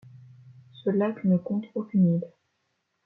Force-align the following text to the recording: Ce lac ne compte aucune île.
Ce 0.83 0.89
lac 0.89 1.23
ne 1.25 1.37
compte 1.37 1.65
aucune 1.75 2.15
île. 2.15 2.27